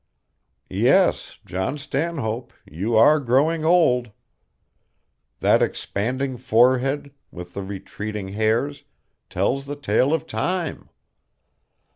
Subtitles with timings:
[0.71, 4.09] Yes, John Stanhope, you are growing old.
[5.41, 8.83] That expanding forehead, with the retreating hairs,
[9.29, 10.89] tells the tale of time.